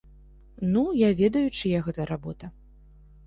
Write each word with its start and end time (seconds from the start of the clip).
Ну, 0.73 0.85
я 1.01 1.09
ведаю, 1.19 1.43
чыя 1.59 1.81
гэта 1.87 2.07
работа. 2.13 2.49